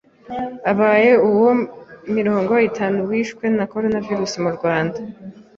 abaye 0.71 1.11
uwa 1.27 1.53
mirongo 2.15 2.53
itanu 2.69 2.97
wishwe 3.09 3.45
na 3.57 3.65
coronavirus 3.73 4.31
mu 4.43 4.49
Rwanda... 4.57 4.97